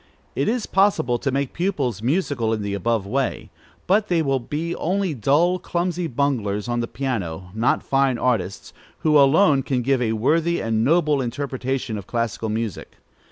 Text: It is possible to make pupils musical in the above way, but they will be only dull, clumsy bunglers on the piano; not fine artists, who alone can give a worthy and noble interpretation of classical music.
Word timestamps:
It 0.35 0.47
is 0.49 0.65
possible 0.65 1.19
to 1.19 1.29
make 1.29 1.53
pupils 1.53 2.01
musical 2.01 2.53
in 2.53 2.63
the 2.63 2.73
above 2.73 3.05
way, 3.05 3.51
but 3.85 4.07
they 4.07 4.23
will 4.23 4.39
be 4.39 4.75
only 4.77 5.13
dull, 5.13 5.59
clumsy 5.59 6.07
bunglers 6.07 6.67
on 6.67 6.79
the 6.79 6.87
piano; 6.87 7.51
not 7.53 7.83
fine 7.83 8.17
artists, 8.17 8.73
who 9.01 9.15
alone 9.15 9.61
can 9.61 9.83
give 9.83 10.01
a 10.01 10.13
worthy 10.13 10.59
and 10.59 10.83
noble 10.83 11.21
interpretation 11.21 11.99
of 11.99 12.07
classical 12.07 12.49
music. 12.49 12.93